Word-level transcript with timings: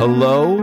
Hello 0.00 0.60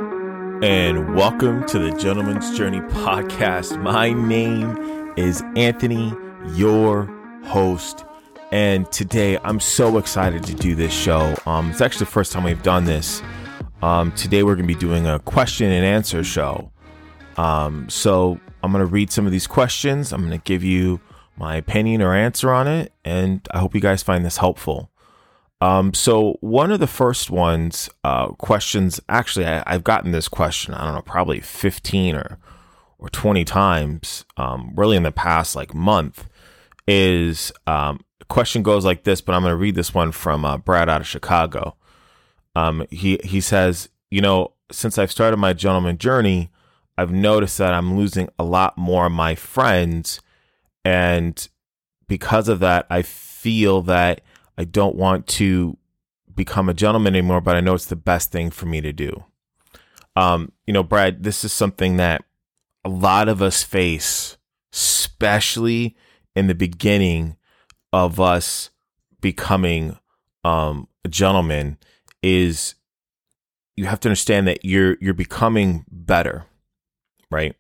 and 0.64 1.14
welcome 1.14 1.64
to 1.68 1.78
the 1.78 1.96
Gentleman's 1.96 2.58
Journey 2.58 2.80
podcast. 2.80 3.80
My 3.80 4.12
name 4.12 5.14
is 5.16 5.44
Anthony, 5.56 6.12
your 6.56 7.06
host. 7.46 8.04
And 8.52 8.92
today 8.92 9.38
I'm 9.44 9.60
so 9.60 10.00
excited 10.00 10.44
to 10.46 10.56
do 10.56 10.74
this 10.74 10.92
show. 10.92 11.36
Um, 11.46 11.70
it's 11.70 11.82
actually 11.82 12.06
the 12.06 12.12
first 12.14 12.32
time 12.32 12.46
we've 12.46 12.64
done 12.64 12.86
this. 12.86 13.22
Um, 13.84 14.12
today 14.14 14.42
we're 14.42 14.56
going 14.56 14.68
to 14.68 14.74
be 14.74 14.80
doing 14.80 15.06
a 15.06 15.20
question 15.20 15.70
and 15.72 15.86
answer 15.86 16.24
show. 16.24 16.72
Um, 17.38 17.88
so 17.90 18.40
I'm 18.64 18.72
going 18.72 18.84
to 18.84 18.92
read 18.92 19.12
some 19.12 19.28
of 19.28 19.32
these 19.32 19.46
questions. 19.46 20.14
I'm 20.14 20.22
going 20.22 20.32
to 20.32 20.44
give 20.46 20.64
you 20.64 21.00
my 21.36 21.58
opinion 21.58 22.02
or 22.02 22.16
answer 22.16 22.52
on 22.52 22.68
it. 22.68 22.92
And 23.06 23.48
I 23.52 23.60
hope 23.60 23.76
you 23.76 23.82
guys 23.82 24.02
find 24.02 24.26
this 24.26 24.38
helpful. 24.38 24.90
Um, 25.60 25.94
so 25.94 26.38
one 26.42 26.72
of 26.72 26.80
the 26.80 26.88
first 26.88 27.32
ones, 27.32 27.90
uh, 28.04 28.28
questions, 28.30 29.00
actually, 29.10 29.48
I, 29.48 29.64
have 29.72 29.84
gotten 29.84 30.12
this 30.12 30.28
question, 30.28 30.74
I 30.74 30.86
don't 30.86 30.94
know, 30.94 31.02
probably 31.02 31.40
15 31.40 32.16
or, 32.16 32.38
or 33.00 33.10
20 33.10 33.44
times, 33.44 34.26
um, 34.38 34.74
really 34.76 34.98
in 34.98 35.04
the 35.04 35.12
past 35.12 35.56
like 35.56 35.74
month 35.74 36.30
is, 36.88 37.52
um, 37.66 38.02
question 38.30 38.62
goes 38.62 38.86
like 38.86 39.04
this, 39.04 39.20
but 39.20 39.34
I'm 39.34 39.42
going 39.42 39.52
to 39.52 39.58
read 39.58 39.76
this 39.76 39.96
one 39.96 40.12
from, 40.12 40.46
uh, 40.46 40.58
Brad 40.58 40.90
out 40.90 41.02
of 41.02 41.08
Chicago. 41.08 41.76
Um, 42.56 42.86
he, 42.92 43.20
he 43.24 43.42
says, 43.42 43.90
you 44.12 44.22
know, 44.22 44.54
since 44.72 45.00
I've 45.00 45.12
started 45.12 45.38
my 45.38 45.54
gentleman 45.54 45.98
journey, 45.98 46.52
I've 47.00 47.12
noticed 47.12 47.58
that 47.58 47.74
I'm 47.74 47.98
losing 47.98 48.30
a 48.38 48.44
lot 48.44 48.78
more 48.78 49.08
of 49.08 49.12
my 49.12 49.34
friends. 49.34 50.20
And 50.84 51.48
because 52.08 52.48
of 52.48 52.60
that, 52.60 52.86
I 52.90 53.02
feel 53.02 53.82
that 53.84 54.22
I 54.58 54.64
don't 54.64 54.96
want 54.96 55.28
to 55.28 55.78
become 56.34 56.70
a 56.70 56.74
gentleman 56.74 57.16
anymore, 57.16 57.42
but 57.42 57.56
I 57.56 57.62
know 57.62 57.74
it's 57.74 57.86
the 57.86 57.96
best 57.96 58.32
thing 58.32 58.50
for 58.50 58.66
me 58.66 58.82
to 58.82 58.94
do. 58.94 59.26
Um, 60.16 60.52
you 60.66 60.74
know, 60.74 60.84
Brad, 60.84 61.24
this 61.24 61.44
is 61.44 61.54
something 61.54 61.98
that 61.98 62.24
a 62.84 62.90
lot 62.90 63.30
of 63.30 63.42
us 63.42 63.64
face, 63.64 64.38
especially 64.74 65.96
in 66.36 66.48
the 66.48 66.56
beginning 66.56 67.38
of 67.94 68.20
us 68.20 68.70
becoming 69.22 69.98
um, 70.44 70.88
a 71.04 71.10
gentleman, 71.10 71.78
is 72.24 72.76
you 73.76 73.86
have 73.86 74.00
to 74.02 74.10
understand 74.10 74.48
that 74.48 74.66
you're 74.66 74.98
you're 75.00 75.14
becoming 75.14 75.86
better, 75.92 76.46
right? 77.30 77.56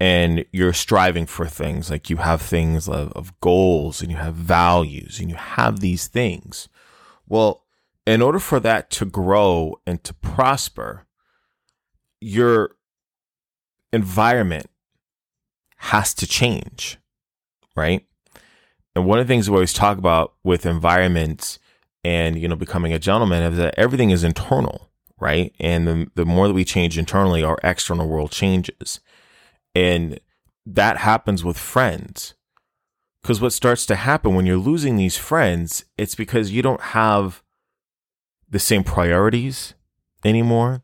And 0.00 0.44
you're 0.52 0.72
striving 0.72 1.26
for 1.26 1.46
things 1.46 1.90
like 1.90 2.08
you 2.08 2.18
have 2.18 2.40
things 2.40 2.88
of, 2.88 3.12
of, 3.12 3.38
goals 3.40 4.00
and 4.00 4.10
you 4.10 4.16
have 4.16 4.34
values 4.34 5.18
and 5.18 5.28
you 5.28 5.34
have 5.34 5.80
these 5.80 6.06
things. 6.06 6.68
Well, 7.26 7.64
in 8.06 8.22
order 8.22 8.38
for 8.38 8.60
that 8.60 8.90
to 8.92 9.04
grow 9.04 9.80
and 9.86 10.02
to 10.04 10.14
prosper, 10.14 11.04
your 12.20 12.76
environment 13.92 14.70
has 15.76 16.14
to 16.14 16.26
change, 16.26 16.98
right? 17.76 18.06
And 18.94 19.04
one 19.04 19.18
of 19.18 19.26
the 19.26 19.32
things 19.32 19.50
we 19.50 19.54
always 19.54 19.72
talk 19.72 19.98
about 19.98 20.34
with 20.42 20.66
environments 20.66 21.58
and, 22.04 22.38
you 22.38 22.48
know, 22.48 22.56
becoming 22.56 22.92
a 22.92 22.98
gentleman 22.98 23.42
is 23.52 23.58
that 23.58 23.74
everything 23.76 24.10
is 24.10 24.24
internal, 24.24 24.90
right? 25.20 25.54
And 25.60 25.86
the, 25.86 26.10
the 26.14 26.24
more 26.24 26.48
that 26.48 26.54
we 26.54 26.64
change 26.64 26.98
internally, 26.98 27.42
our 27.42 27.58
external 27.62 28.08
world 28.08 28.30
changes. 28.30 29.00
And 29.74 30.20
that 30.66 30.98
happens 30.98 31.44
with 31.44 31.58
friends. 31.58 32.34
Because 33.22 33.40
what 33.40 33.52
starts 33.52 33.84
to 33.86 33.96
happen 33.96 34.34
when 34.34 34.46
you're 34.46 34.56
losing 34.56 34.96
these 34.96 35.16
friends, 35.16 35.84
it's 35.96 36.14
because 36.14 36.50
you 36.50 36.62
don't 36.62 36.80
have 36.80 37.42
the 38.48 38.58
same 38.58 38.84
priorities 38.84 39.74
anymore. 40.24 40.82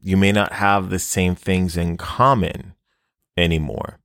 You 0.00 0.16
may 0.16 0.32
not 0.32 0.54
have 0.54 0.90
the 0.90 0.98
same 0.98 1.34
things 1.34 1.76
in 1.76 1.96
common 1.96 2.74
anymore. 3.36 3.98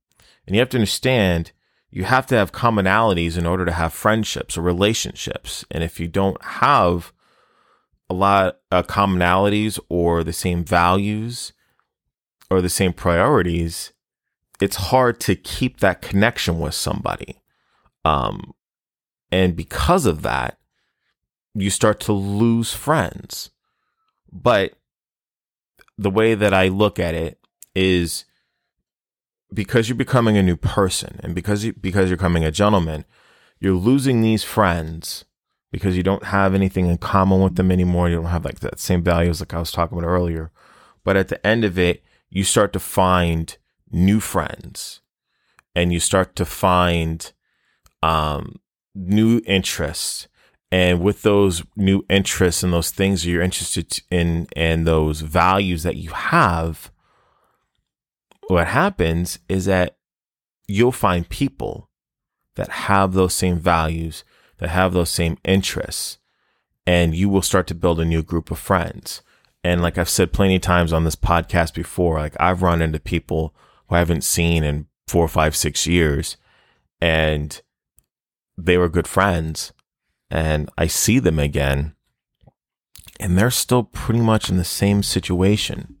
And 0.46 0.54
you 0.54 0.60
have 0.60 0.70
to 0.70 0.78
understand 0.78 1.52
you 1.90 2.04
have 2.04 2.26
to 2.26 2.36
have 2.36 2.52
commonalities 2.52 3.38
in 3.38 3.46
order 3.46 3.64
to 3.64 3.72
have 3.72 3.92
friendships 3.92 4.58
or 4.58 4.62
relationships. 4.62 5.64
And 5.70 5.82
if 5.82 5.98
you 5.98 6.06
don't 6.06 6.42
have 6.44 7.12
a 8.10 8.14
lot 8.14 8.58
of 8.70 8.86
commonalities 8.86 9.78
or 9.88 10.22
the 10.22 10.32
same 10.32 10.64
values 10.64 11.52
or 12.50 12.60
the 12.60 12.68
same 12.68 12.92
priorities, 12.92 13.92
it's 14.60 14.76
hard 14.76 15.20
to 15.20 15.36
keep 15.36 15.80
that 15.80 16.02
connection 16.02 16.58
with 16.58 16.74
somebody. 16.74 17.40
Um, 18.04 18.54
and 19.30 19.54
because 19.56 20.06
of 20.06 20.22
that, 20.22 20.58
you 21.54 21.70
start 21.70 22.00
to 22.00 22.12
lose 22.12 22.72
friends. 22.72 23.50
But 24.32 24.74
the 25.96 26.10
way 26.10 26.34
that 26.34 26.54
I 26.54 26.68
look 26.68 26.98
at 26.98 27.14
it 27.14 27.38
is 27.74 28.24
because 29.52 29.88
you're 29.88 29.96
becoming 29.96 30.36
a 30.36 30.42
new 30.42 30.56
person 30.56 31.20
and 31.22 31.34
because 31.34 31.64
you, 31.64 31.72
because 31.72 32.08
you're 32.08 32.16
becoming 32.16 32.44
a 32.44 32.50
gentleman, 32.50 33.04
you're 33.60 33.74
losing 33.74 34.20
these 34.20 34.44
friends 34.44 35.24
because 35.70 35.96
you 35.96 36.02
don't 36.02 36.24
have 36.24 36.54
anything 36.54 36.86
in 36.86 36.98
common 36.98 37.40
with 37.40 37.56
them 37.56 37.70
anymore. 37.70 38.08
You 38.08 38.16
don't 38.16 38.26
have 38.26 38.44
like 38.44 38.60
that 38.60 38.80
same 38.80 39.02
values 39.02 39.40
like 39.40 39.54
I 39.54 39.58
was 39.58 39.72
talking 39.72 39.98
about 39.98 40.06
earlier. 40.06 40.50
But 41.04 41.16
at 41.16 41.28
the 41.28 41.44
end 41.46 41.64
of 41.64 41.78
it, 41.78 42.02
you 42.30 42.44
start 42.44 42.72
to 42.74 42.80
find 42.80 43.56
new 43.90 44.20
friends 44.20 45.00
and 45.74 45.92
you 45.92 46.00
start 46.00 46.34
to 46.36 46.44
find 46.44 47.32
um, 48.02 48.56
new 48.94 49.40
interests. 49.46 50.28
And 50.70 51.00
with 51.00 51.22
those 51.22 51.62
new 51.76 52.04
interests 52.10 52.62
and 52.62 52.72
those 52.72 52.90
things 52.90 53.24
you're 53.24 53.42
interested 53.42 54.00
in 54.10 54.48
and 54.54 54.86
those 54.86 55.22
values 55.22 55.82
that 55.84 55.96
you 55.96 56.10
have, 56.10 56.90
what 58.48 58.66
happens 58.66 59.38
is 59.48 59.64
that 59.66 59.96
you'll 60.66 60.92
find 60.92 61.28
people 61.28 61.88
that 62.56 62.68
have 62.68 63.12
those 63.12 63.32
same 63.32 63.58
values, 63.58 64.24
that 64.58 64.68
have 64.70 64.92
those 64.92 65.10
same 65.10 65.38
interests, 65.44 66.18
and 66.86 67.14
you 67.14 67.28
will 67.28 67.42
start 67.42 67.66
to 67.68 67.74
build 67.74 68.00
a 68.00 68.04
new 68.04 68.22
group 68.22 68.50
of 68.50 68.58
friends. 68.58 69.22
And 69.62 69.80
like 69.80 69.96
I've 69.96 70.08
said 70.08 70.32
plenty 70.32 70.56
of 70.56 70.62
times 70.62 70.92
on 70.92 71.04
this 71.04 71.16
podcast 71.16 71.72
before, 71.72 72.18
like 72.18 72.36
I've 72.40 72.62
run 72.62 72.82
into 72.82 72.98
people 72.98 73.54
who 73.88 73.94
I 73.94 73.98
haven't 73.98 74.24
seen 74.24 74.64
in 74.64 74.86
four, 75.06 75.28
five, 75.28 75.56
six 75.56 75.86
years. 75.86 76.36
And 77.00 77.60
they 78.56 78.76
were 78.76 78.88
good 78.88 79.06
friends. 79.06 79.72
And 80.30 80.68
I 80.76 80.86
see 80.86 81.18
them 81.18 81.38
again. 81.38 81.94
And 83.20 83.36
they're 83.36 83.50
still 83.50 83.84
pretty 83.84 84.20
much 84.20 84.48
in 84.48 84.56
the 84.56 84.64
same 84.64 85.02
situation, 85.02 85.96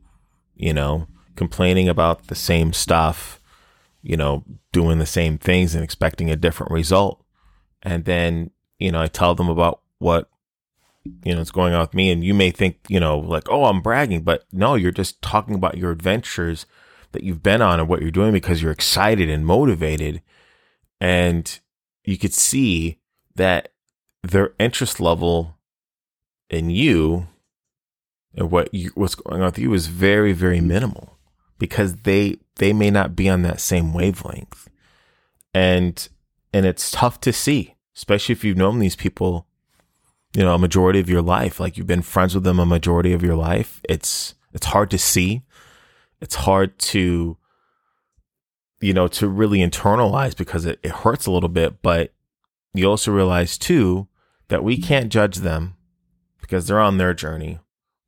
you 0.54 0.72
know, 0.72 1.08
complaining 1.34 1.88
about 1.88 2.28
the 2.28 2.34
same 2.34 2.72
stuff, 2.72 3.40
you 4.02 4.16
know, 4.16 4.44
doing 4.72 4.98
the 4.98 5.06
same 5.06 5.38
things 5.38 5.74
and 5.74 5.82
expecting 5.82 6.30
a 6.30 6.36
different 6.36 6.70
result. 6.70 7.24
And 7.82 8.04
then, 8.04 8.50
you 8.78 8.92
know, 8.92 9.02
I 9.02 9.08
tell 9.08 9.34
them 9.34 9.48
about 9.48 9.80
what 9.98 10.28
you 11.24 11.34
know, 11.34 11.40
is 11.40 11.50
going 11.50 11.74
on 11.74 11.80
with 11.80 11.94
me. 11.94 12.10
And 12.10 12.22
you 12.22 12.34
may 12.34 12.50
think, 12.50 12.78
you 12.88 13.00
know, 13.00 13.18
like, 13.18 13.48
oh, 13.48 13.64
I'm 13.64 13.80
bragging, 13.80 14.22
but 14.22 14.44
no, 14.52 14.74
you're 14.74 14.90
just 14.92 15.20
talking 15.22 15.54
about 15.54 15.78
your 15.78 15.90
adventures 15.90 16.66
that 17.12 17.22
you've 17.22 17.42
been 17.42 17.62
on 17.62 17.80
and 17.80 17.88
what 17.88 18.02
you're 18.02 18.10
doing 18.10 18.32
because 18.32 18.62
you're 18.62 18.72
excited 18.72 19.28
and 19.30 19.46
motivated. 19.46 20.22
And 21.00 21.58
you 22.04 22.18
could 22.18 22.34
see 22.34 22.98
that 23.34 23.72
their 24.22 24.52
interest 24.58 25.00
level 25.00 25.56
in 26.50 26.70
you 26.70 27.28
and 28.34 28.50
what 28.50 28.72
you, 28.72 28.90
what's 28.94 29.14
going 29.14 29.40
on 29.40 29.46
with 29.46 29.58
you 29.58 29.72
is 29.74 29.86
very, 29.86 30.32
very 30.32 30.60
minimal 30.60 31.18
because 31.58 31.96
they, 32.02 32.36
they 32.56 32.72
may 32.72 32.90
not 32.90 33.16
be 33.16 33.28
on 33.28 33.42
that 33.42 33.60
same 33.60 33.92
wavelength. 33.92 34.68
And, 35.54 36.08
and 36.52 36.66
it's 36.66 36.90
tough 36.90 37.20
to 37.22 37.32
see, 37.32 37.74
especially 37.96 38.32
if 38.32 38.44
you've 38.44 38.56
known 38.56 38.78
these 38.78 38.96
people, 38.96 39.46
you 40.34 40.42
know, 40.42 40.54
a 40.54 40.58
majority 40.58 41.00
of 41.00 41.08
your 41.08 41.22
life, 41.22 41.58
like 41.58 41.76
you've 41.76 41.86
been 41.86 42.02
friends 42.02 42.34
with 42.34 42.44
them 42.44 42.60
a 42.60 42.66
majority 42.66 43.12
of 43.12 43.22
your 43.22 43.34
life. 43.34 43.80
It's, 43.88 44.34
it's 44.52 44.66
hard 44.66 44.90
to 44.90 44.98
see 44.98 45.42
it's 46.20 46.34
hard 46.34 46.78
to 46.78 47.36
you 48.80 48.92
know 48.92 49.08
to 49.08 49.28
really 49.28 49.58
internalize 49.58 50.36
because 50.36 50.66
it, 50.66 50.78
it 50.82 50.90
hurts 50.90 51.26
a 51.26 51.30
little 51.30 51.48
bit 51.48 51.82
but 51.82 52.12
you 52.74 52.88
also 52.88 53.10
realize 53.10 53.58
too 53.58 54.08
that 54.48 54.64
we 54.64 54.76
can't 54.76 55.12
judge 55.12 55.36
them 55.38 55.74
because 56.40 56.66
they're 56.66 56.80
on 56.80 56.98
their 56.98 57.14
journey. 57.14 57.58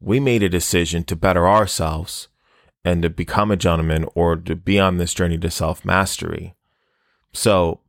We 0.01 0.19
made 0.19 0.43
a 0.43 0.49
decision 0.49 1.05
to 1.05 1.17
better 1.17 1.47
ourselves 1.47 2.29
and 2.85 3.03
to 3.03 3.11
become 3.11 3.51
a 3.51 3.57
gentleman 3.57 4.07
or 4.15 4.37
to 4.37 4.57
be 4.57 4.79
on 4.81 4.97
this 4.97 5.13
journey 5.13 5.37
to 5.39 5.51
self 5.51 5.85
mastery 5.85 6.55
so 7.33 7.81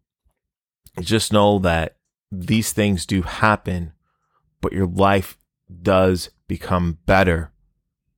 just 1.00 1.32
know 1.32 1.58
that 1.60 1.96
these 2.32 2.74
things 2.74 3.06
do 3.06 3.22
happen 3.22 3.94
but 4.60 4.74
your 4.74 4.86
life 4.86 5.38
does 5.82 6.30
become 6.48 6.98
better 7.06 7.54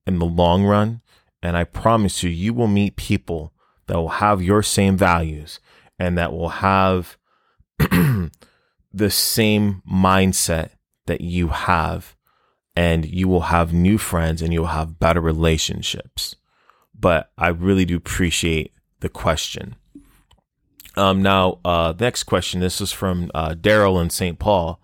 in 0.07 0.17
the 0.17 0.25
long 0.25 0.63
run 0.63 1.01
and 1.43 1.57
I 1.57 1.65
promise 1.65 2.23
you, 2.23 2.29
you 2.29 2.53
will 2.53 2.67
meet 2.67 2.95
people 2.95 3.53
that 3.87 3.97
will 3.97 4.09
have 4.09 4.41
your 4.41 4.63
same 4.63 4.97
values 4.97 5.59
and 5.99 6.17
that 6.17 6.31
will 6.31 6.49
have 6.49 7.17
the 7.79 9.09
same 9.09 9.81
mindset 9.89 10.69
that 11.05 11.21
you 11.21 11.49
have. 11.49 12.15
and 12.75 13.05
you 13.05 13.27
will 13.27 13.41
have 13.41 13.71
new 13.73 13.97
friends 13.99 14.41
and 14.41 14.51
you'll 14.51 14.65
have 14.65 14.99
better 14.99 15.21
relationships. 15.21 16.35
But 16.97 17.31
I 17.37 17.49
really 17.49 17.85
do 17.85 17.97
appreciate 17.97 18.73
the 19.01 19.09
question. 19.09 19.75
Um, 20.95 21.21
now, 21.21 21.59
uh, 21.65 21.93
next 21.99 22.23
question. 22.23 22.61
This 22.61 22.81
is 22.81 22.91
from 22.91 23.29
uh, 23.33 23.55
Daryl 23.55 24.01
in 24.01 24.09
St. 24.09 24.39
Paul. 24.39 24.79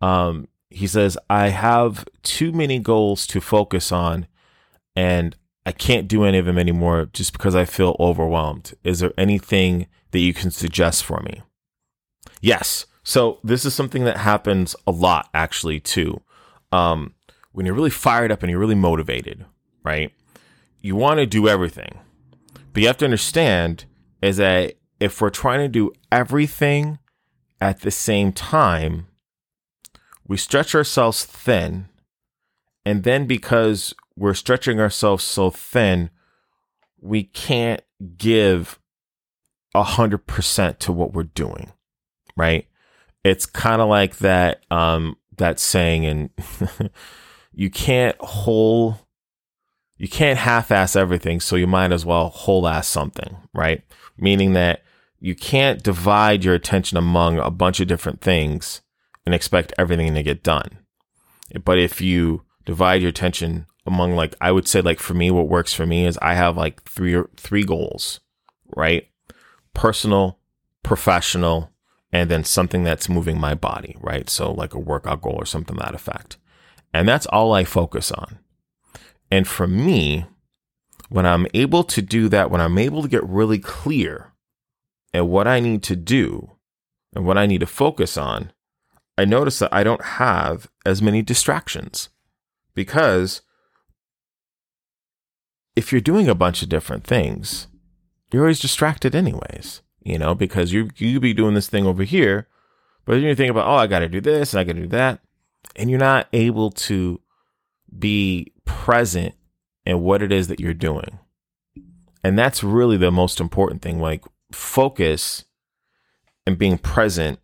Um, 0.00 0.48
he 0.70 0.86
says, 0.86 1.16
I 1.30 1.48
have 1.48 2.04
too 2.22 2.52
many 2.52 2.78
goals 2.78 3.26
to 3.28 3.40
focus 3.40 3.92
on, 3.92 4.26
and 4.96 5.36
I 5.66 5.72
can't 5.72 6.08
do 6.08 6.24
any 6.24 6.38
of 6.38 6.46
them 6.46 6.58
anymore 6.58 7.08
just 7.12 7.32
because 7.32 7.54
I 7.54 7.64
feel 7.64 7.96
overwhelmed. 7.98 8.74
Is 8.84 9.00
there 9.00 9.12
anything 9.16 9.86
that 10.10 10.18
you 10.18 10.34
can 10.34 10.50
suggest 10.50 11.04
for 11.04 11.20
me? 11.20 11.42
Yes. 12.40 12.86
So 13.02 13.38
this 13.42 13.64
is 13.64 13.74
something 13.74 14.04
that 14.04 14.18
happens 14.18 14.76
a 14.86 14.90
lot, 14.90 15.28
actually, 15.32 15.80
too. 15.80 16.20
Um, 16.72 17.14
when 17.52 17.66
you're 17.66 17.74
really 17.74 17.90
fired 17.90 18.32
up 18.32 18.42
and 18.42 18.50
you're 18.50 18.60
really 18.60 18.74
motivated, 18.74 19.44
right? 19.82 20.12
You 20.80 20.96
want 20.96 21.18
to 21.20 21.26
do 21.26 21.48
everything, 21.48 21.98
but 22.72 22.82
you 22.82 22.86
have 22.88 22.98
to 22.98 23.04
understand 23.04 23.84
is 24.20 24.38
that 24.38 24.74
if 25.00 25.20
we're 25.20 25.30
trying 25.30 25.60
to 25.60 25.68
do 25.68 25.92
everything 26.10 26.98
at 27.60 27.80
the 27.80 27.90
same 27.90 28.32
time, 28.32 29.06
we 30.26 30.36
stretch 30.36 30.74
ourselves 30.74 31.24
thin. 31.24 31.88
And 32.84 33.02
then 33.02 33.26
because 33.26 33.94
we're 34.16 34.34
stretching 34.34 34.80
ourselves 34.80 35.24
so 35.24 35.50
thin, 35.50 36.10
we 37.00 37.24
can't 37.24 37.82
give 38.16 38.78
a 39.74 39.82
hundred 39.82 40.26
percent 40.26 40.80
to 40.80 40.92
what 40.92 41.12
we're 41.12 41.24
doing. 41.24 41.72
Right. 42.36 42.66
It's 43.24 43.46
kind 43.46 43.80
of 43.80 43.88
like 43.88 44.18
that, 44.18 44.64
um, 44.70 45.16
that 45.36 45.58
saying 45.58 46.04
and 46.06 46.30
you 47.52 47.70
can't 47.70 48.16
whole, 48.20 48.98
you 49.96 50.08
can't 50.08 50.38
half-ass 50.38 50.96
everything. 50.96 51.40
So 51.40 51.56
you 51.56 51.66
might 51.66 51.92
as 51.92 52.04
well 52.04 52.28
whole-ass 52.28 52.86
something, 52.86 53.36
right? 53.52 53.82
Meaning 54.16 54.52
that 54.52 54.82
you 55.20 55.34
can't 55.34 55.82
divide 55.82 56.44
your 56.44 56.54
attention 56.54 56.98
among 56.98 57.38
a 57.38 57.50
bunch 57.50 57.80
of 57.80 57.88
different 57.88 58.20
things 58.20 58.82
and 59.24 59.34
expect 59.34 59.72
everything 59.78 60.14
to 60.14 60.22
get 60.22 60.42
done. 60.42 60.78
But 61.64 61.78
if 61.78 62.00
you 62.00 62.42
divide 62.64 63.00
your 63.00 63.08
attention 63.08 63.66
among 63.86 64.14
like 64.14 64.34
I 64.40 64.52
would 64.52 64.66
say 64.66 64.80
like 64.80 65.00
for 65.00 65.14
me 65.14 65.30
what 65.30 65.48
works 65.48 65.72
for 65.72 65.86
me 65.86 66.06
is 66.06 66.18
I 66.22 66.34
have 66.34 66.56
like 66.56 66.82
three 66.84 67.22
three 67.36 67.64
goals, 67.64 68.20
right? 68.74 69.08
Personal, 69.74 70.38
professional, 70.82 71.70
and 72.12 72.30
then 72.30 72.44
something 72.44 72.84
that's 72.84 73.08
moving 73.08 73.38
my 73.38 73.54
body, 73.54 73.96
right? 74.00 74.30
So 74.30 74.52
like 74.52 74.74
a 74.74 74.78
workout 74.78 75.22
goal 75.22 75.34
or 75.34 75.46
something 75.46 75.76
that 75.76 75.94
effect. 75.94 76.36
And 76.92 77.08
that's 77.08 77.26
all 77.26 77.52
I 77.52 77.64
focus 77.64 78.12
on. 78.12 78.38
And 79.30 79.48
for 79.48 79.66
me, 79.66 80.26
when 81.08 81.26
I'm 81.26 81.46
able 81.54 81.82
to 81.84 82.00
do 82.00 82.28
that, 82.28 82.50
when 82.50 82.60
I'm 82.60 82.78
able 82.78 83.02
to 83.02 83.08
get 83.08 83.24
really 83.24 83.58
clear 83.58 84.32
at 85.12 85.26
what 85.26 85.48
I 85.48 85.60
need 85.60 85.82
to 85.84 85.96
do 85.96 86.52
and 87.14 87.24
what 87.26 87.36
I 87.36 87.46
need 87.46 87.60
to 87.60 87.66
focus 87.66 88.16
on, 88.16 88.52
I 89.18 89.24
notice 89.24 89.58
that 89.58 89.72
I 89.72 89.84
don't 89.84 90.04
have 90.04 90.68
as 90.84 91.02
many 91.02 91.22
distractions 91.22 92.08
because 92.74 93.42
if 95.76 95.92
you're 95.92 96.00
doing 96.00 96.28
a 96.28 96.34
bunch 96.34 96.62
of 96.62 96.68
different 96.68 97.04
things, 97.04 97.68
you're 98.32 98.42
always 98.42 98.60
distracted 98.60 99.14
anyways, 99.14 99.82
you 100.02 100.18
know, 100.18 100.34
because 100.34 100.72
you 100.72 100.90
you 100.96 101.20
be 101.20 101.34
doing 101.34 101.54
this 101.54 101.68
thing 101.68 101.86
over 101.86 102.04
here, 102.04 102.48
but 103.04 103.14
then 103.14 103.22
you 103.22 103.34
think 103.34 103.50
about, 103.50 103.66
oh, 103.66 103.76
I 103.76 103.86
got 103.86 104.00
to 104.00 104.08
do 104.08 104.20
this 104.20 104.52
and 104.52 104.60
I 104.60 104.64
got 104.64 104.74
to 104.74 104.82
do 104.82 104.88
that, 104.88 105.20
and 105.76 105.90
you're 105.90 105.98
not 105.98 106.28
able 106.32 106.70
to 106.70 107.20
be 107.96 108.52
present 108.64 109.34
in 109.84 110.00
what 110.00 110.22
it 110.22 110.32
is 110.32 110.48
that 110.48 110.60
you're 110.60 110.74
doing. 110.74 111.18
And 112.22 112.38
that's 112.38 112.64
really 112.64 112.96
the 112.96 113.10
most 113.10 113.40
important 113.40 113.82
thing. 113.82 114.00
Like 114.00 114.24
focus 114.50 115.44
and 116.46 116.58
being 116.58 116.78
present 116.78 117.38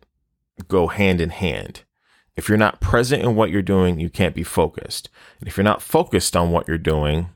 go 0.67 0.87
hand 0.87 1.21
in 1.21 1.29
hand. 1.29 1.83
If 2.35 2.49
you're 2.49 2.57
not 2.57 2.81
present 2.81 3.23
in 3.23 3.35
what 3.35 3.51
you're 3.51 3.61
doing, 3.61 3.99
you 3.99 4.09
can't 4.09 4.33
be 4.35 4.43
focused. 4.43 5.09
And 5.39 5.47
if 5.47 5.57
you're 5.57 5.63
not 5.63 5.81
focused 5.81 6.35
on 6.35 6.51
what 6.51 6.67
you're 6.67 6.77
doing, 6.77 7.29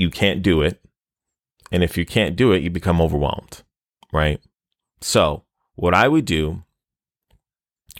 you 0.00 0.10
can't 0.10 0.42
do 0.42 0.62
it. 0.62 0.80
And 1.70 1.84
if 1.84 1.96
you 1.96 2.06
can't 2.06 2.36
do 2.36 2.52
it, 2.52 2.62
you 2.62 2.70
become 2.70 3.00
overwhelmed, 3.00 3.62
right? 4.12 4.40
So, 5.00 5.44
what 5.76 5.94
I 5.94 6.08
would 6.08 6.24
do 6.24 6.64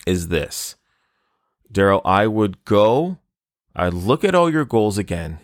is 0.07 0.29
this 0.29 0.77
Daryl, 1.73 2.01
I 2.05 2.27
would 2.27 2.65
go, 2.65 3.19
I'd 3.77 3.95
look 3.95 4.25
at 4.25 4.35
all 4.35 4.51
your 4.51 4.65
goals 4.65 4.99
again, 4.99 5.39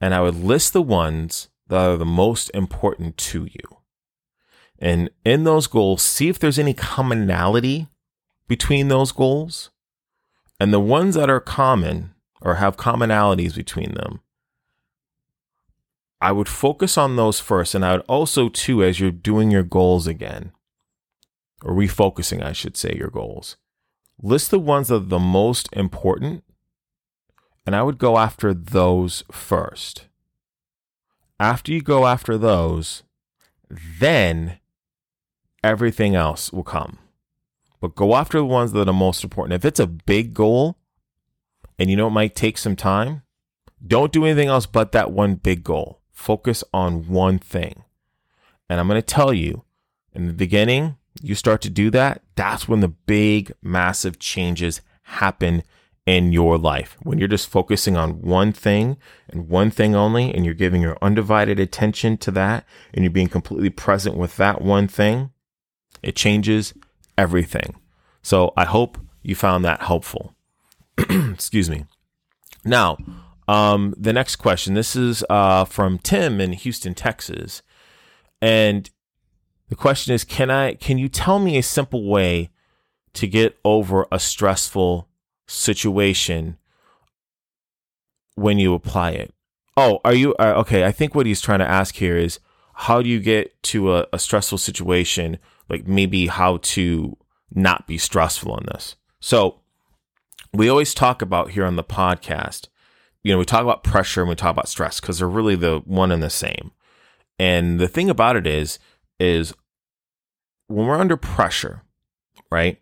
and 0.00 0.14
I 0.14 0.22
would 0.22 0.36
list 0.36 0.72
the 0.72 0.82
ones 0.82 1.48
that 1.66 1.90
are 1.90 1.96
the 1.96 2.06
most 2.06 2.50
important 2.54 3.16
to 3.18 3.44
you. 3.44 3.78
And 4.78 5.10
in 5.24 5.44
those 5.44 5.66
goals, 5.66 6.02
see 6.02 6.28
if 6.28 6.38
there's 6.38 6.58
any 6.58 6.72
commonality 6.72 7.88
between 8.46 8.88
those 8.88 9.12
goals. 9.12 9.70
And 10.60 10.72
the 10.72 10.80
ones 10.80 11.16
that 11.16 11.28
are 11.28 11.40
common 11.40 12.14
or 12.40 12.54
have 12.56 12.76
commonalities 12.76 13.54
between 13.54 13.94
them, 13.94 14.20
I 16.20 16.32
would 16.32 16.48
focus 16.48 16.98
on 16.98 17.16
those 17.16 17.40
first. 17.40 17.74
And 17.74 17.84
I 17.84 17.92
would 17.92 18.04
also, 18.08 18.48
too, 18.48 18.82
as 18.82 18.98
you're 18.98 19.10
doing 19.10 19.50
your 19.50 19.62
goals 19.62 20.06
again, 20.06 20.52
or 21.62 21.72
refocusing, 21.74 22.42
I 22.42 22.52
should 22.52 22.76
say, 22.76 22.94
your 22.96 23.10
goals, 23.10 23.56
list 24.20 24.50
the 24.50 24.58
ones 24.58 24.88
that 24.88 24.96
are 24.96 24.98
the 25.00 25.18
most 25.18 25.68
important. 25.72 26.44
And 27.66 27.76
I 27.76 27.82
would 27.82 27.98
go 27.98 28.18
after 28.18 28.54
those 28.54 29.24
first. 29.30 30.06
After 31.38 31.72
you 31.72 31.82
go 31.82 32.06
after 32.06 32.36
those, 32.36 33.02
then 33.70 34.58
everything 35.62 36.14
else 36.14 36.52
will 36.52 36.64
come. 36.64 36.98
But 37.80 37.94
go 37.94 38.16
after 38.16 38.38
the 38.38 38.44
ones 38.44 38.72
that 38.72 38.88
are 38.88 38.92
most 38.92 39.22
important. 39.22 39.54
If 39.54 39.64
it's 39.64 39.78
a 39.78 39.86
big 39.86 40.34
goal 40.34 40.76
and 41.78 41.90
you 41.90 41.96
know 41.96 42.08
it 42.08 42.12
might 42.12 42.34
take 42.34 42.58
some 42.58 42.74
time, 42.74 43.22
don't 43.86 44.12
do 44.12 44.24
anything 44.24 44.48
else 44.48 44.66
but 44.66 44.92
that 44.92 45.12
one 45.12 45.36
big 45.36 45.62
goal. 45.62 45.97
Focus 46.18 46.64
on 46.74 47.06
one 47.06 47.38
thing. 47.38 47.84
And 48.68 48.80
I'm 48.80 48.88
going 48.88 49.00
to 49.00 49.06
tell 49.06 49.32
you 49.32 49.62
in 50.12 50.26
the 50.26 50.32
beginning, 50.32 50.96
you 51.22 51.36
start 51.36 51.62
to 51.62 51.70
do 51.70 51.90
that, 51.92 52.22
that's 52.34 52.66
when 52.66 52.80
the 52.80 52.88
big, 52.88 53.52
massive 53.62 54.18
changes 54.18 54.80
happen 55.02 55.62
in 56.06 56.32
your 56.32 56.58
life. 56.58 56.96
When 57.04 57.18
you're 57.18 57.28
just 57.28 57.48
focusing 57.48 57.96
on 57.96 58.20
one 58.20 58.52
thing 58.52 58.96
and 59.30 59.48
one 59.48 59.70
thing 59.70 59.94
only, 59.94 60.34
and 60.34 60.44
you're 60.44 60.54
giving 60.54 60.82
your 60.82 60.98
undivided 61.00 61.60
attention 61.60 62.18
to 62.18 62.32
that, 62.32 62.64
and 62.92 63.04
you're 63.04 63.12
being 63.12 63.28
completely 63.28 63.70
present 63.70 64.16
with 64.16 64.36
that 64.38 64.60
one 64.60 64.88
thing, 64.88 65.30
it 66.02 66.16
changes 66.16 66.74
everything. 67.16 67.76
So 68.22 68.52
I 68.56 68.64
hope 68.64 68.98
you 69.22 69.36
found 69.36 69.64
that 69.64 69.82
helpful. 69.82 70.34
Excuse 70.98 71.70
me. 71.70 71.84
Now, 72.64 72.98
um, 73.48 73.94
the 73.96 74.12
next 74.12 74.36
question. 74.36 74.74
This 74.74 74.94
is 74.94 75.24
uh, 75.28 75.64
from 75.64 75.98
Tim 75.98 76.40
in 76.40 76.52
Houston, 76.52 76.94
Texas, 76.94 77.62
and 78.40 78.88
the 79.68 79.76
question 79.76 80.14
is: 80.14 80.22
Can 80.24 80.50
I? 80.50 80.74
Can 80.74 80.98
you 80.98 81.08
tell 81.08 81.38
me 81.38 81.58
a 81.58 81.62
simple 81.62 82.08
way 82.08 82.50
to 83.14 83.26
get 83.26 83.58
over 83.64 84.06
a 84.12 84.18
stressful 84.20 85.08
situation 85.48 86.56
when 88.34 88.58
you 88.58 88.74
apply 88.74 89.10
it. 89.10 89.34
Oh, 89.76 90.00
are 90.04 90.14
you 90.14 90.34
uh, 90.38 90.54
okay? 90.58 90.84
I 90.84 90.92
think 90.92 91.14
what 91.14 91.26
he's 91.26 91.40
trying 91.40 91.58
to 91.58 91.68
ask 91.68 91.96
here 91.96 92.16
is 92.16 92.38
how 92.74 93.02
do 93.02 93.08
you 93.08 93.20
get 93.20 93.60
to 93.64 93.96
a, 93.96 94.06
a 94.12 94.18
stressful 94.18 94.58
situation? 94.58 95.38
Like 95.68 95.86
maybe 95.86 96.28
how 96.28 96.58
to 96.58 97.16
not 97.52 97.86
be 97.86 97.98
stressful 97.98 98.56
in 98.58 98.66
this. 98.66 98.96
So 99.20 99.60
we 100.52 100.68
always 100.68 100.94
talk 100.94 101.22
about 101.22 101.50
here 101.50 101.64
on 101.64 101.76
the 101.76 101.84
podcast, 101.84 102.68
you 103.28 103.34
know, 103.34 103.38
we 103.38 103.44
talk 103.44 103.60
about 103.60 103.84
pressure 103.84 104.22
and 104.22 104.30
we 104.30 104.34
talk 104.34 104.52
about 104.52 104.70
stress 104.70 105.00
because 105.00 105.18
they're 105.18 105.28
really 105.28 105.54
the 105.54 105.82
one 105.84 106.10
and 106.10 106.22
the 106.22 106.30
same. 106.30 106.72
And 107.38 107.78
the 107.78 107.86
thing 107.86 108.08
about 108.08 108.36
it 108.36 108.46
is, 108.46 108.78
is 109.20 109.52
when 110.66 110.86
we're 110.86 110.96
under 110.96 111.18
pressure, 111.18 111.82
right? 112.50 112.80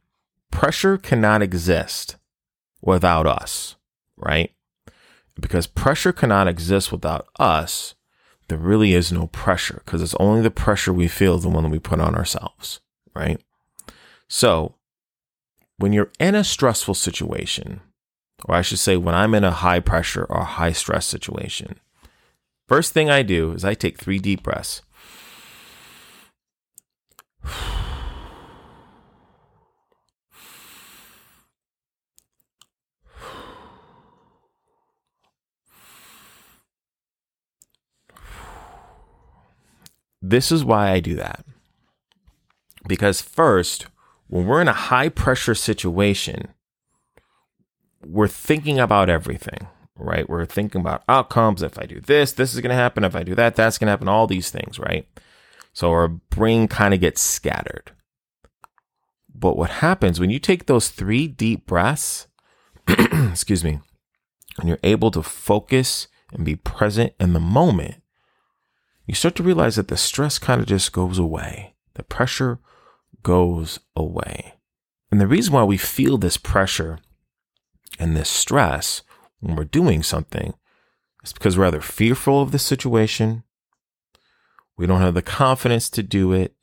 Pressure 0.53 0.99
cannot 0.99 1.43
exist 1.43 2.15
without 2.81 3.27
us, 3.27 3.75
right? 4.17 4.53
Because 5.35 5.67
pressure 5.67 6.13
cannot 6.13 6.47
exist 6.47 6.93
without 6.93 7.27
us, 7.41 7.97
there 8.47 8.57
really 8.57 8.95
is 8.95 9.11
no 9.11 9.27
pressure 9.27 9.83
because 9.85 10.01
it's 10.01 10.15
only 10.21 10.43
the 10.43 10.51
pressure 10.53 10.93
we 10.93 11.09
feel, 11.09 11.39
the 11.39 11.49
one 11.49 11.65
that 11.65 11.71
we 11.71 11.81
put 11.81 12.01
on 12.01 12.15
ourselves, 12.15 12.81
right? 13.17 13.43
So, 14.29 14.77
when 15.79 15.93
you're 15.93 16.13
in 16.21 16.37
a 16.37 16.45
stressful 16.45 16.95
situation, 16.95 17.81
or 18.47 18.55
I 18.55 18.63
should 18.63 18.79
say, 18.79 18.97
when 18.97 19.15
I'm 19.15 19.35
in 19.35 19.45
a 19.45 19.51
high 19.51 19.81
pressure 19.81 20.25
or 20.25 20.43
high 20.43 20.73
stress 20.73 21.05
situation, 21.05 21.81
first 22.69 22.93
thing 22.93 23.11
I 23.11 23.23
do 23.23 23.53
is 23.53 23.65
I 23.65 23.75
take 23.75 23.99
three 23.99 24.19
deep 24.19 24.43
breaths. 24.43 24.83
This 40.23 40.51
is 40.51 40.65
why 40.65 40.91
I 40.91 40.99
do 40.99 41.15
that. 41.17 41.45
Because, 42.89 43.21
first, 43.21 43.87
when 44.27 44.47
we're 44.47 44.61
in 44.61 44.67
a 44.67 44.73
high 44.73 45.09
pressure 45.09 45.55
situation, 45.55 46.49
we're 48.09 48.29
thinking 48.29 48.79
about 48.79 49.09
everything, 49.11 49.67
right? 49.97 50.29
We're 50.29 50.47
thinking 50.47 50.81
about 50.81 51.05
outcomes. 51.09 51.63
If 51.63 51.79
I 51.79 51.87
do 51.87 52.01
this, 52.01 52.33
this 52.33 52.55
is 52.55 52.61
going 52.61 52.71
to 52.71 52.77
happen. 52.77 53.05
If 53.05 53.17
I 53.17 53.23
do 53.23 53.35
that, 53.35 53.57
that's 53.57 53.79
going 53.79 53.87
to 53.87 53.93
happen. 53.93 54.09
All 54.09 54.27
these 54.27 54.51
things, 54.51 54.79
right? 54.79 55.07
So 55.73 55.91
our 55.91 56.09
brain 56.09 56.69
kind 56.69 56.95
of 56.95 57.01
gets 57.01 57.21
scattered. 57.21 57.93
But 59.35 59.57
what 59.57 59.71
happens 59.71 60.19
when 60.19 60.31
you 60.31 60.39
take 60.39 60.67
those 60.67 60.89
three 60.89 61.27
deep 61.29 61.67
breaths, 61.67 62.27
excuse 62.89 63.63
me, 63.63 63.81
and 64.59 64.69
you're 64.69 64.79
able 64.83 65.11
to 65.11 65.23
focus 65.23 66.09
and 66.33 66.45
be 66.45 66.57
present 66.57 67.13
in 67.21 67.35
the 67.35 67.41
moment, 67.41 67.97
you 69.07 69.15
start 69.15 69.37
to 69.37 69.43
realize 69.43 69.77
that 69.77 69.89
the 69.89 69.97
stress 69.97 70.39
kind 70.39 70.61
of 70.61 70.67
just 70.67 70.93
goes 70.93 71.19
away. 71.19 71.75
The 71.95 72.03
pressure 72.03 72.59
goes 73.23 73.79
away. 73.95 74.55
And 75.11 75.21
the 75.21 75.27
reason 75.27 75.53
why 75.53 75.65
we 75.65 75.77
feel 75.77 76.19
this 76.19 76.37
pressure 76.37 76.99
and 77.99 78.17
this 78.17 78.29
stress 78.29 79.03
when 79.41 79.57
we're 79.57 79.65
doing 79.65 80.03
something 80.03 80.55
is 81.23 81.33
because 81.33 81.57
we're 81.57 81.67
either 81.67 81.81
fearful 81.81 82.41
of 82.41 82.53
the 82.53 82.59
situation, 82.59 83.43
we 84.77 84.87
don't 84.87 85.01
have 85.01 85.15
the 85.15 85.23
confidence 85.23 85.91
to 85.91 86.03
do 86.03 86.33
it, 86.33 86.55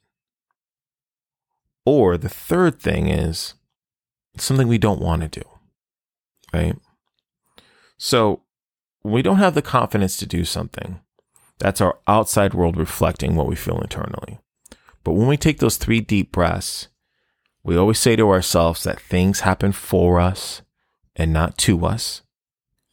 or 1.86 2.18
the 2.18 2.30
third 2.30 2.80
thing 2.80 3.08
is 3.10 3.56
it's 4.34 4.44
something 4.44 4.68
we 4.68 4.78
don't 4.78 5.02
want 5.02 5.22
to 5.22 5.40
do, 5.40 5.48
right? 6.54 6.76
So 7.98 8.42
we 9.04 9.22
don't 9.22 9.38
have 9.38 9.54
the 9.54 9.62
confidence 9.62 10.18
to 10.18 10.26
do 10.26 10.46
something, 10.46 11.02
that's 11.60 11.82
our 11.82 12.00
outside 12.08 12.54
world 12.54 12.78
reflecting 12.78 13.36
what 13.36 13.48
we 13.48 13.56
feel 13.56 13.80
internally. 13.80 14.40
But 15.04 15.14
when 15.14 15.28
we 15.28 15.38
take 15.38 15.60
those 15.60 15.78
three 15.78 16.02
deep 16.02 16.32
breaths, 16.32 16.88
we 17.64 17.78
always 17.78 18.00
say 18.00 18.16
to 18.16 18.30
ourselves 18.30 18.84
that 18.84 19.00
things 19.00 19.42
happen 19.42 19.72
for 19.72 20.20
us 20.20 20.62
and 21.16 21.32
not 21.34 21.58
to 21.60 21.86
us, 21.86 22.22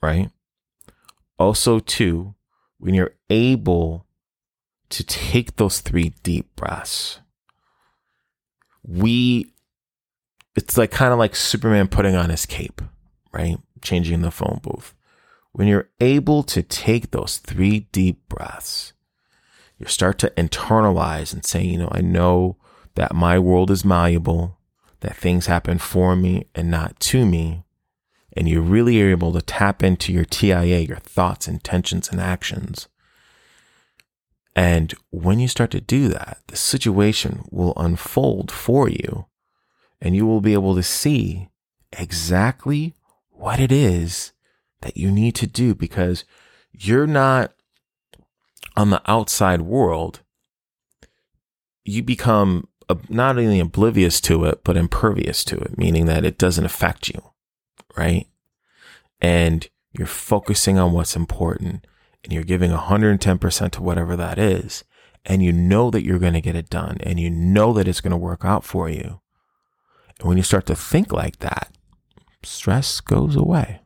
right? 0.02 0.30
Also, 1.38 1.78
too, 1.78 2.34
when 2.78 2.94
you're 2.94 3.14
able 3.28 4.06
to 4.90 5.04
take 5.04 5.56
those 5.56 5.80
three 5.80 6.14
deep 6.22 6.54
breaths, 6.56 7.20
we, 8.82 9.52
it's 10.56 10.76
like 10.76 10.90
kind 10.90 11.12
of 11.12 11.18
like 11.18 11.36
Superman 11.36 11.88
putting 11.88 12.16
on 12.16 12.30
his 12.30 12.46
cape, 12.46 12.82
right? 13.32 13.58
Changing 13.82 14.22
the 14.22 14.30
phone 14.30 14.60
booth. 14.62 14.94
When 15.52 15.66
you're 15.66 15.88
able 16.00 16.42
to 16.44 16.62
take 16.62 17.10
those 17.10 17.38
three 17.38 17.88
deep 17.92 18.28
breaths, 18.28 18.92
you 19.78 19.86
start 19.86 20.18
to 20.18 20.30
internalize 20.36 21.32
and 21.32 21.44
say, 21.44 21.62
you 21.62 21.78
know, 21.78 21.88
I 21.90 22.02
know 22.02 22.56
that 22.94 23.14
my 23.14 23.38
world 23.38 23.70
is 23.70 23.84
malleable, 23.84 24.58
that 25.00 25.16
things 25.16 25.46
happen 25.46 25.78
for 25.78 26.14
me 26.14 26.46
and 26.54 26.70
not 26.70 27.00
to 27.00 27.24
me. 27.24 27.64
And 28.36 28.48
you 28.48 28.60
really 28.60 29.02
are 29.02 29.10
able 29.10 29.32
to 29.32 29.42
tap 29.42 29.82
into 29.82 30.12
your 30.12 30.24
TIA, 30.24 30.80
your 30.80 30.98
thoughts, 30.98 31.48
intentions, 31.48 32.08
and 32.08 32.20
actions. 32.20 32.88
And 34.54 34.94
when 35.10 35.40
you 35.40 35.48
start 35.48 35.70
to 35.72 35.80
do 35.80 36.08
that, 36.08 36.38
the 36.46 36.56
situation 36.56 37.44
will 37.50 37.72
unfold 37.76 38.50
for 38.50 38.88
you 38.88 39.26
and 40.00 40.16
you 40.16 40.26
will 40.26 40.40
be 40.40 40.52
able 40.52 40.74
to 40.74 40.82
see 40.82 41.48
exactly 41.98 42.94
what 43.30 43.60
it 43.60 43.72
is 43.72 44.32
that 44.82 44.96
you 44.96 45.10
need 45.10 45.34
to 45.36 45.46
do 45.46 45.74
because 45.74 46.24
you're 46.72 47.06
not 47.06 47.52
on 48.76 48.90
the 48.90 49.02
outside 49.10 49.62
world. 49.62 50.20
You 51.84 52.02
become 52.02 52.68
not 53.08 53.38
only 53.38 53.60
oblivious 53.60 54.20
to 54.22 54.44
it, 54.44 54.64
but 54.64 54.76
impervious 54.76 55.44
to 55.44 55.56
it, 55.56 55.78
meaning 55.78 56.06
that 56.06 56.24
it 56.24 56.38
doesn't 56.38 56.64
affect 56.64 57.08
you, 57.08 57.22
right? 57.96 58.26
And 59.20 59.68
you're 59.92 60.06
focusing 60.06 60.78
on 60.78 60.92
what's 60.92 61.16
important 61.16 61.86
and 62.22 62.32
you're 62.32 62.44
giving 62.44 62.70
110% 62.70 63.70
to 63.70 63.82
whatever 63.82 64.16
that 64.16 64.38
is. 64.38 64.84
And 65.24 65.42
you 65.42 65.52
know 65.52 65.90
that 65.90 66.04
you're 66.04 66.18
going 66.18 66.32
to 66.32 66.40
get 66.40 66.56
it 66.56 66.70
done 66.70 66.96
and 67.02 67.20
you 67.20 67.28
know 67.30 67.72
that 67.74 67.86
it's 67.86 68.00
going 68.00 68.12
to 68.12 68.16
work 68.16 68.44
out 68.44 68.64
for 68.64 68.88
you. 68.88 69.20
And 70.18 70.28
when 70.28 70.36
you 70.36 70.42
start 70.42 70.66
to 70.66 70.74
think 70.74 71.12
like 71.12 71.40
that, 71.40 71.72
stress 72.42 73.00
goes 73.00 73.36
away. 73.36 73.80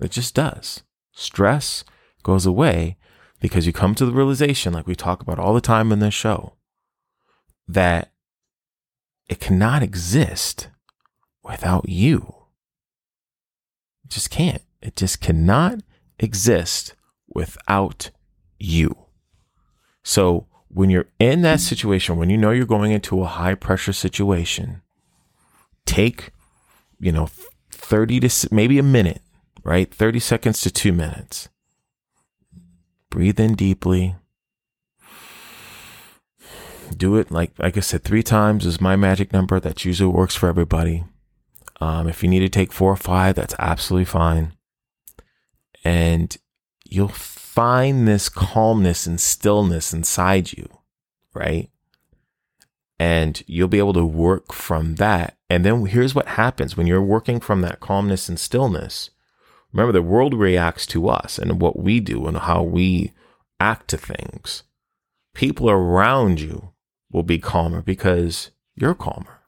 It 0.00 0.10
just 0.10 0.34
does. 0.34 0.82
Stress 1.12 1.84
goes 2.22 2.46
away 2.46 2.96
because 3.40 3.66
you 3.66 3.72
come 3.72 3.94
to 3.94 4.06
the 4.06 4.12
realization, 4.12 4.72
like 4.72 4.86
we 4.86 4.94
talk 4.94 5.20
about 5.20 5.38
all 5.38 5.54
the 5.54 5.60
time 5.60 5.92
in 5.92 5.98
this 5.98 6.14
show, 6.14 6.54
that 7.68 8.12
it 9.28 9.40
cannot 9.40 9.82
exist 9.82 10.68
without 11.42 11.88
you. 11.88 12.39
Just 14.10 14.30
can't. 14.30 14.62
It 14.82 14.96
just 14.96 15.20
cannot 15.20 15.80
exist 16.18 16.94
without 17.28 18.10
you. 18.58 18.96
So 20.02 20.46
when 20.68 20.90
you're 20.90 21.08
in 21.18 21.42
that 21.42 21.60
situation, 21.60 22.16
when 22.16 22.30
you 22.30 22.36
know 22.36 22.50
you're 22.50 22.66
going 22.66 22.92
into 22.92 23.22
a 23.22 23.26
high 23.26 23.54
pressure 23.54 23.92
situation, 23.92 24.82
take, 25.86 26.30
you 26.98 27.12
know, 27.12 27.28
30 27.70 28.20
to 28.20 28.48
maybe 28.52 28.78
a 28.78 28.82
minute, 28.82 29.22
right? 29.64 29.92
30 29.92 30.20
seconds 30.20 30.60
to 30.62 30.70
two 30.70 30.92
minutes. 30.92 31.48
Breathe 33.10 33.40
in 33.40 33.54
deeply. 33.54 34.16
Do 36.96 37.16
it 37.16 37.30
like, 37.30 37.52
like 37.58 37.76
I 37.76 37.80
said, 37.80 38.04
three 38.04 38.22
times 38.22 38.66
is 38.66 38.80
my 38.80 38.96
magic 38.96 39.32
number. 39.32 39.58
That 39.60 39.84
usually 39.84 40.12
works 40.12 40.34
for 40.34 40.48
everybody. 40.48 41.04
Um, 41.80 42.08
if 42.08 42.22
you 42.22 42.28
need 42.28 42.40
to 42.40 42.48
take 42.48 42.72
four 42.72 42.92
or 42.92 42.96
five, 42.96 43.36
that's 43.36 43.54
absolutely 43.58 44.04
fine. 44.04 44.52
And 45.82 46.36
you'll 46.84 47.08
find 47.08 48.06
this 48.06 48.28
calmness 48.28 49.06
and 49.06 49.20
stillness 49.20 49.92
inside 49.92 50.52
you, 50.52 50.68
right? 51.32 51.70
And 52.98 53.42
you'll 53.46 53.68
be 53.68 53.78
able 53.78 53.94
to 53.94 54.04
work 54.04 54.52
from 54.52 54.96
that. 54.96 55.38
And 55.48 55.64
then 55.64 55.86
here's 55.86 56.14
what 56.14 56.28
happens 56.28 56.76
when 56.76 56.86
you're 56.86 57.02
working 57.02 57.40
from 57.40 57.62
that 57.62 57.80
calmness 57.80 58.28
and 58.28 58.38
stillness. 58.38 59.10
Remember, 59.72 59.92
the 59.92 60.02
world 60.02 60.34
reacts 60.34 60.84
to 60.86 61.08
us 61.08 61.38
and 61.38 61.60
what 61.60 61.78
we 61.78 62.00
do 62.00 62.26
and 62.26 62.36
how 62.36 62.62
we 62.62 63.12
act 63.58 63.88
to 63.88 63.96
things. 63.96 64.64
People 65.32 65.70
around 65.70 66.40
you 66.40 66.72
will 67.10 67.22
be 67.22 67.38
calmer 67.38 67.80
because 67.80 68.50
you're 68.74 68.94
calmer. 68.94 69.39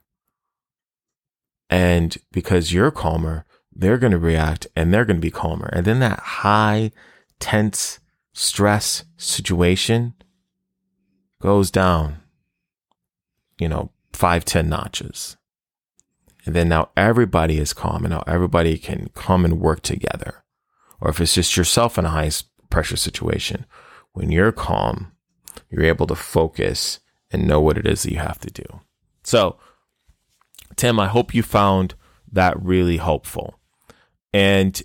And 1.73 2.15
because 2.31 2.71
you're 2.71 2.91
calmer, 2.91 3.47
they're 3.75 3.97
going 3.97 4.11
to 4.11 4.19
react 4.19 4.67
and 4.75 4.93
they're 4.93 5.05
going 5.05 5.17
to 5.17 5.21
be 5.21 5.31
calmer. 5.31 5.71
And 5.73 5.87
then 5.87 5.97
that 6.01 6.19
high, 6.19 6.91
tense 7.39 7.99
stress 8.31 9.05
situation 9.17 10.13
goes 11.41 11.71
down, 11.71 12.17
you 13.57 13.67
know, 13.67 13.89
five, 14.11 14.45
ten 14.45 14.69
notches. 14.69 15.35
And 16.45 16.53
then 16.53 16.69
now 16.69 16.89
everybody 16.95 17.57
is 17.57 17.73
calm 17.73 18.05
and 18.05 18.11
now 18.11 18.23
everybody 18.27 18.77
can 18.77 19.09
come 19.15 19.43
and 19.43 19.59
work 19.59 19.81
together. 19.81 20.43
Or 21.01 21.09
if 21.09 21.19
it's 21.19 21.33
just 21.33 21.57
yourself 21.57 21.97
in 21.97 22.05
a 22.05 22.09
high 22.09 22.29
pressure 22.69 22.97
situation, 22.97 23.65
when 24.11 24.31
you're 24.31 24.51
calm, 24.51 25.13
you're 25.71 25.85
able 25.85 26.05
to 26.05 26.15
focus 26.15 26.99
and 27.31 27.47
know 27.47 27.59
what 27.59 27.79
it 27.79 27.87
is 27.87 28.03
that 28.03 28.11
you 28.11 28.19
have 28.19 28.39
to 28.41 28.51
do. 28.51 28.81
So, 29.23 29.57
Tim, 30.75 30.99
I 30.99 31.07
hope 31.07 31.33
you 31.33 31.43
found 31.43 31.95
that 32.31 32.61
really 32.61 32.97
helpful. 32.97 33.59
And 34.33 34.81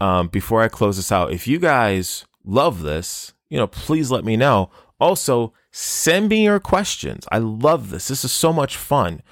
um, 0.00 0.28
before 0.28 0.62
I 0.62 0.68
close 0.68 0.96
this 0.96 1.10
out, 1.12 1.32
if 1.32 1.46
you 1.46 1.58
guys 1.58 2.24
love 2.44 2.82
this, 2.82 3.32
you 3.50 3.58
know, 3.58 3.66
please 3.66 4.10
let 4.10 4.24
me 4.24 4.36
know. 4.36 4.70
Also, 5.00 5.52
send 5.70 6.28
me 6.28 6.44
your 6.44 6.60
questions. 6.60 7.26
I 7.30 7.38
love 7.38 7.90
this. 7.90 8.08
This 8.08 8.24
is 8.24 8.32
so 8.32 8.52
much 8.52 8.76
fun. 8.76 9.22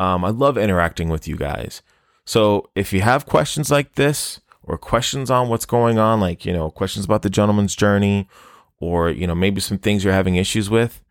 Um, 0.00 0.24
I 0.24 0.30
love 0.30 0.58
interacting 0.58 1.08
with 1.08 1.28
you 1.28 1.36
guys. 1.36 1.82
So 2.24 2.70
if 2.74 2.92
you 2.92 3.02
have 3.02 3.26
questions 3.26 3.70
like 3.70 3.94
this 3.94 4.40
or 4.62 4.78
questions 4.78 5.30
on 5.30 5.48
what's 5.48 5.66
going 5.66 5.98
on, 5.98 6.20
like, 6.20 6.44
you 6.44 6.52
know, 6.52 6.70
questions 6.70 7.04
about 7.04 7.22
the 7.22 7.30
gentleman's 7.30 7.74
journey 7.74 8.28
or, 8.78 9.10
you 9.10 9.26
know, 9.26 9.34
maybe 9.34 9.60
some 9.60 9.78
things 9.78 10.02
you're 10.02 10.12
having 10.12 10.36
issues 10.36 10.70
with, 10.70 11.02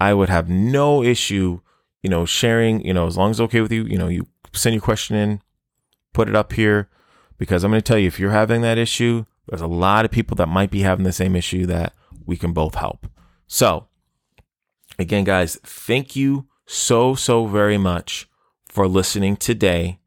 I 0.00 0.14
would 0.14 0.28
have 0.28 0.48
no 0.48 1.02
issue, 1.02 1.60
you 2.02 2.10
know, 2.10 2.24
sharing, 2.24 2.84
you 2.84 2.94
know, 2.94 3.06
as 3.06 3.16
long 3.16 3.30
as 3.30 3.38
it's 3.38 3.44
okay 3.44 3.60
with 3.60 3.72
you, 3.72 3.84
you 3.84 3.98
know, 3.98 4.08
you 4.08 4.26
send 4.52 4.74
your 4.74 4.82
question 4.82 5.16
in, 5.16 5.40
put 6.12 6.28
it 6.28 6.36
up 6.36 6.52
here 6.52 6.88
because 7.38 7.64
I'm 7.64 7.70
going 7.70 7.80
to 7.80 7.86
tell 7.86 7.98
you, 7.98 8.06
if 8.06 8.18
you're 8.18 8.30
having 8.30 8.62
that 8.62 8.78
issue, 8.78 9.24
there's 9.46 9.60
a 9.60 9.66
lot 9.66 10.04
of 10.04 10.10
people 10.10 10.36
that 10.36 10.48
might 10.48 10.70
be 10.70 10.82
having 10.82 11.04
the 11.04 11.12
same 11.12 11.36
issue 11.36 11.66
that 11.66 11.94
we 12.26 12.36
can 12.36 12.52
both 12.52 12.74
help. 12.74 13.06
So, 13.46 13.88
again, 14.98 15.24
guys, 15.24 15.58
thank 15.64 16.14
you 16.14 16.46
so, 16.66 17.14
so 17.14 17.46
very 17.46 17.78
much 17.78 18.28
for 18.66 18.86
listening 18.86 19.36
today. 19.36 19.98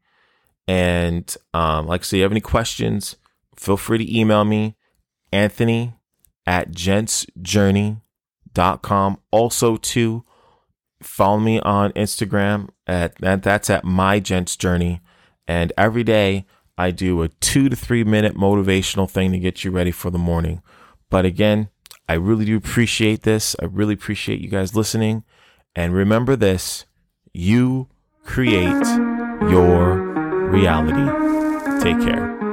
And 0.66 1.34
um, 1.52 1.86
like 1.86 2.02
I 2.02 2.04
say, 2.04 2.16
you 2.18 2.22
have 2.22 2.32
any 2.32 2.40
questions, 2.40 3.16
feel 3.56 3.76
free 3.76 3.98
to 3.98 4.18
email 4.18 4.44
me, 4.44 4.76
Anthony 5.32 5.94
at 6.46 6.72
gentsjourney.com. 6.72 9.18
Also, 9.30 9.76
to 9.76 10.24
follow 11.04 11.38
me 11.38 11.60
on 11.60 11.92
Instagram 11.92 12.68
at 12.86 13.16
that, 13.16 13.42
that's 13.42 13.70
at 13.70 13.84
my 13.84 14.20
gents 14.20 14.56
journey. 14.56 15.00
And 15.46 15.72
every 15.76 16.04
day 16.04 16.46
I 16.76 16.90
do 16.90 17.22
a 17.22 17.28
two 17.28 17.68
to 17.68 17.76
three 17.76 18.04
minute 18.04 18.36
motivational 18.36 19.08
thing 19.08 19.32
to 19.32 19.38
get 19.38 19.64
you 19.64 19.70
ready 19.70 19.90
for 19.90 20.10
the 20.10 20.18
morning. 20.18 20.62
But 21.10 21.24
again, 21.24 21.68
I 22.08 22.14
really 22.14 22.44
do 22.44 22.56
appreciate 22.56 23.22
this. 23.22 23.54
I 23.60 23.66
really 23.66 23.94
appreciate 23.94 24.40
you 24.40 24.48
guys 24.48 24.74
listening. 24.74 25.24
And 25.74 25.94
remember 25.94 26.36
this 26.36 26.86
you 27.32 27.88
create 28.24 28.86
your 29.50 29.96
reality. 30.50 31.82
Take 31.82 31.98
care. 32.00 32.43